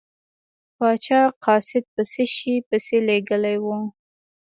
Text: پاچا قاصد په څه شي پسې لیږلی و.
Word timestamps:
پاچا 0.77 1.21
قاصد 1.45 1.83
په 1.93 2.01
څه 2.11 2.23
شي 2.35 2.55
پسې 2.67 2.97
لیږلی 3.07 3.57
و. 3.63 3.67